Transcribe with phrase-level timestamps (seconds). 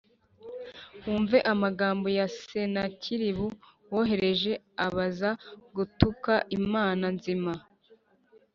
[1.03, 3.47] wumve amagambo ya Senakeribu
[3.93, 4.51] wohereje
[4.85, 5.29] abaza
[5.75, 7.53] gutuka Imana nzima.